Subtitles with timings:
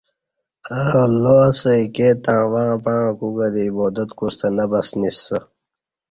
[0.77, 5.37] اہ االلہ اسہ ایکے تݩع وݩع پݩع کُوکہ دی عبا د ت کوستہ نہ پسنیسہ